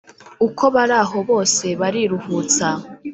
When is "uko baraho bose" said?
0.47-1.65